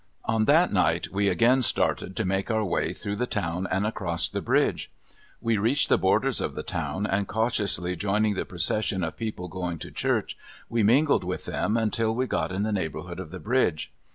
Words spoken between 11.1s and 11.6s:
with